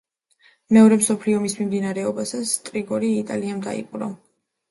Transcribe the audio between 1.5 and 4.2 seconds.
მიმდინარეობისას, ტროგირი იტალიამ დაიპყრო.